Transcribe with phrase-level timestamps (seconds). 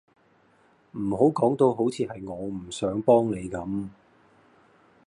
[0.93, 3.87] 唔好講到好似係我唔想幫你咁